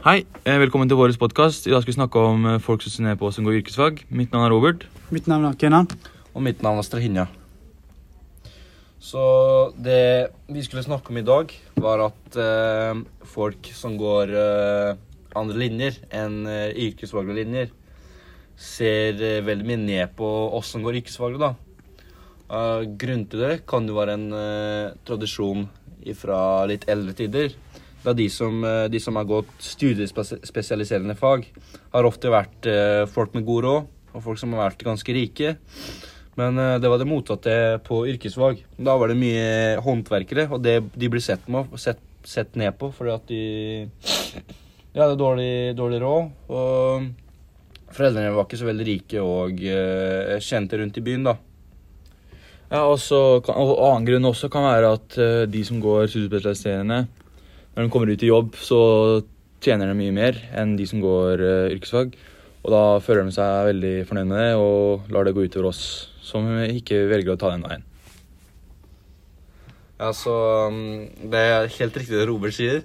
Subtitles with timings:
[0.00, 1.66] Hei, eh, velkommen til vår podkast.
[1.68, 3.98] I dag skal vi snakke om eh, folk som studerer på oss som går yrkesfag.
[4.08, 4.86] Mitt navn er Robert.
[5.12, 5.90] Mitt navn er Kenan.
[6.32, 7.26] Og mitt navn er Strahinja.
[8.96, 9.24] Så
[9.76, 15.02] det vi skulle snakke om i dag, var at eh, folk som går eh,
[15.36, 17.68] andre linjer enn eh, yrkesfaglige linjer,
[18.56, 21.52] ser eh, veldig mye ned på oss som går yrkesfaglig, da.
[22.48, 24.32] Uh, grunnen til det kan jo være en
[25.06, 25.68] tradisjon
[26.18, 27.52] fra litt eldre tider.
[28.00, 31.44] Da de som, eh, de som har gått studiespesialiserende fag,
[31.92, 35.56] har ofte vært eh, folk med god råd, og folk som har vært ganske rike.
[36.40, 38.64] Men eh, det var det motsatte på yrkesfag.
[38.80, 42.92] Da var det mye håndverkere, og det de ble sett, med, sett, sett ned på
[42.92, 43.44] fordi at de
[44.90, 46.32] de hadde dårlig, dårlig råd.
[46.50, 49.60] Og foreldrene var ikke så veldig rike og
[50.42, 51.36] kjente rundt i byen, da.
[52.70, 55.16] Ja, også, og Annen grunn også kan være at
[55.50, 57.04] de som går studiespesialiserende,
[57.80, 58.78] når de kommer ut i jobb, så
[59.64, 62.12] tjener de mye mer enn de som går eh, yrkesfag.
[62.60, 65.80] Og da føler de seg veldig fornøyd med det og lar det gå utover oss
[66.20, 67.86] som ikke velger å ta den veien.
[69.96, 70.34] Ja, så
[70.68, 72.84] um, Det er helt riktig det Robert sier.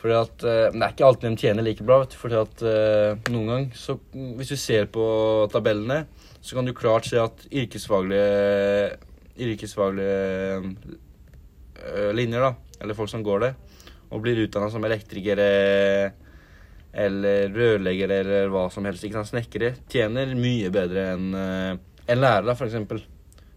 [0.00, 2.00] Fordi at men Det er ikke alltid de tjener like bra.
[2.00, 3.98] vet du, fordi at uh, Noen gang, så
[4.40, 5.04] hvis du ser på
[5.52, 6.06] tabellene,
[6.40, 8.96] så kan du klart se at yrkesfaglige
[9.36, 10.64] yrkesfaglige
[12.16, 13.50] linjer, da, eller folk som går det,
[14.10, 15.48] og blir utdanna som elektrikere
[16.96, 21.34] eller rørleggere eller hva som helst, ikke sant, snekkere, tjener mye bedre enn
[22.06, 23.04] en lærere, f.eks.,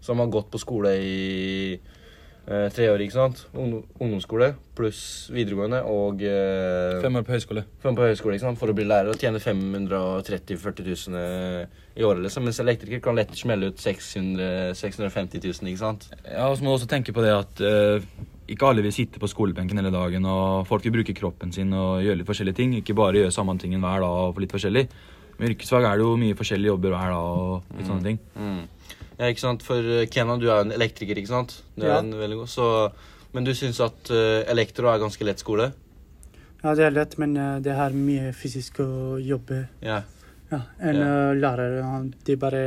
[0.02, 3.42] som har gått på skole i eh, tre år, ikke sant?
[3.54, 5.02] Ungdomsskole pluss
[5.34, 7.66] videregående og eh, Fem år på høyskole.
[7.84, 8.62] fem på høyskole ikke sant?
[8.62, 12.24] for å bli lærer og tjene 530 000-40 000 eh, i året.
[12.26, 12.48] liksom.
[12.48, 16.10] Mens elektriker kan lett smelle ut 600 650 000, ikke sant?
[16.24, 18.10] Ja, og så må du også tenke på det at eh,
[18.50, 22.02] ikke alle vil sitte på skolebenken hele dagen, og folk vil bruke kroppen sin og
[22.04, 22.74] gjøre litt forskjellige ting.
[22.80, 24.88] Ikke bare gjøre samme tingen hver dag og få litt forskjellig.
[25.40, 28.20] Med yrkesfag er det jo mye forskjellige jobber hver dag og litt sånne ting.
[28.36, 28.64] Mm.
[29.20, 29.64] Ja, ikke sant?
[29.64, 31.62] For eh, Kenan, du er en elektriker, ikke sant?
[31.78, 32.00] Du er Ja.
[32.00, 32.68] en veldig god, så...
[33.32, 35.68] Men du syns at eh, elektro er ganske lett skole?
[36.64, 39.68] Ja, det er lett, men eh, det har mye fysisk å jobbe.
[39.86, 40.02] Ja.
[40.50, 41.34] Ja, en Ja.
[41.38, 41.76] lærer,
[42.26, 42.64] det er bare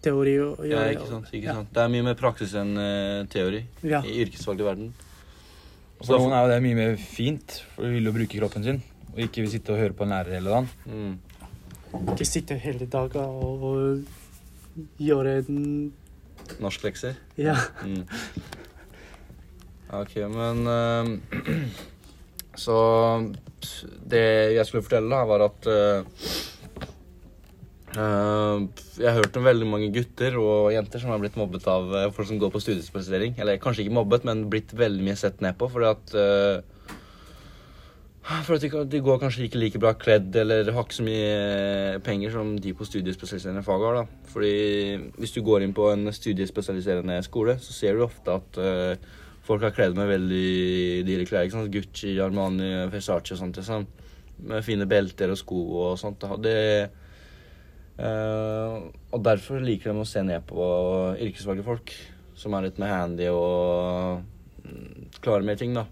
[0.00, 0.92] teori å ja gjøre.
[0.94, 1.32] ikke sant?
[1.34, 1.54] Ikke Ja.
[1.54, 1.72] sant?
[1.74, 2.76] Det er mye mer praksis enn
[3.28, 4.00] teori Ja.
[4.06, 4.92] i yrkesfaglig verden.
[6.02, 8.82] For noen er jo det mye mer fint, for de vil jo bruke kroppen sin.
[9.14, 10.68] Og ikke vil sitte og høre på en lærer hele dagen.
[10.84, 11.14] Mm.
[12.12, 14.02] Ikke sitte hele dagen og,
[15.00, 15.92] gjøre den
[16.60, 17.16] Norsklekser?
[17.40, 17.56] Ja.
[17.82, 18.04] Mm.
[19.96, 21.62] Ok, men uh,
[22.56, 22.76] Så
[24.08, 24.26] det
[24.56, 26.22] jeg skulle fortelle, da, var at eh,
[27.96, 32.10] Jeg har hørt om veldig mange gutter og jenter som har blitt mobbet av eh,
[32.12, 33.36] folk som går på studiespesialisering.
[33.40, 36.76] Eller kanskje ikke mobbet, men blitt veldig mye sett ned på fordi at eh,
[38.26, 42.00] for at de, de går kanskje ikke like bra kledd eller har ikke så mye
[42.02, 44.00] penger som de på studiespesialiserende fag har.
[44.00, 44.24] da.
[44.32, 44.56] Fordi
[45.20, 49.14] hvis du går inn på en studiespesialiserende skole, så ser du ofte at uh,
[49.46, 51.46] folk har kledd med veldig dyre klær.
[51.46, 51.70] ikke sant?
[51.70, 53.62] Gucci, Armani, Versace og sånt.
[53.62, 53.86] Liksom.
[54.50, 56.26] Med fine belter og sko og sånt.
[56.42, 56.58] Det,
[57.98, 58.76] eh,
[59.12, 60.68] og derfor liker de å se ned på
[61.16, 61.92] yrkesfaglige folk
[62.36, 64.22] som er litt mer handy og
[64.64, 65.86] mm, klarer mer ting, da.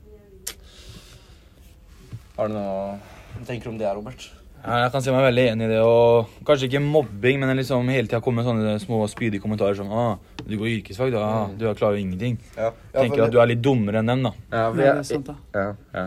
[2.36, 2.96] Har du noe
[3.34, 4.30] du tenker om det, Robert?
[4.64, 5.80] Ja, jeg kan si meg veldig enig i det.
[5.84, 9.90] og Kanskje ikke mobbing, men liksom hele tida komme med sånne små spydige kommentarer som
[9.92, 11.20] ah, 'Du går yrkesfag, da.
[11.20, 12.70] Ah, du klarer jo ingenting.' Ja.
[12.94, 14.32] Tenker at du er litt dummere enn dem, da.
[14.52, 16.06] Ja, for Ja, det jeg, ja, ja.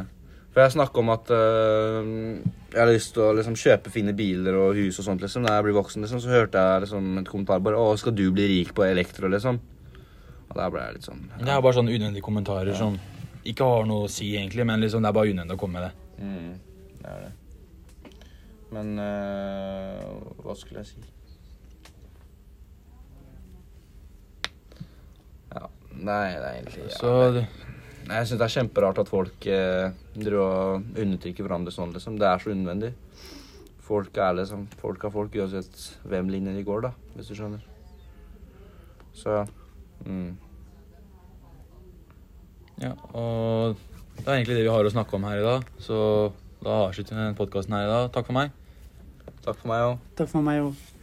[0.53, 4.55] For jeg snakker om at øh, jeg har lyst til å liksom, kjøpe fine biler
[4.59, 5.45] og hus og sånt, liksom.
[5.47, 8.29] Da jeg blir voksen, liksom, så hørte jeg liksom, et kommentar bare 'Å, skal du
[8.31, 9.59] bli rik på elektro', liksom?
[10.47, 12.99] Og da ble jeg litt sånn Det er bare sånne unødvendige kommentarer som
[13.47, 15.87] ikke har noe å si, egentlig, men liksom det er bare unødvendig å komme med
[15.87, 15.93] det.
[16.23, 16.53] Mm,
[17.01, 17.33] det er det.
[18.71, 21.05] Men øh, hva skulle jeg si?
[25.55, 27.13] Ja, nei, det er egentlig ja, Så
[28.07, 32.15] Jeg syns det er kjemperart at folk eh, driver og undertrykker hverandre sånn, liksom.
[32.19, 32.93] Det er så unødvendig.
[33.87, 37.63] Folk er liksom Folk er folk uansett hvem linje de går, da, hvis du skjønner.
[39.17, 39.41] Så
[40.05, 40.29] mm.
[42.83, 43.79] ja, og
[44.17, 45.71] det er egentlig det vi har å snakke om her i dag.
[45.81, 45.97] Så
[46.63, 48.11] da avslutter vi den podkasten her i dag.
[48.15, 48.53] Takk for meg.
[49.43, 50.05] Takk for meg òg.
[50.19, 50.96] Takk for meg òg.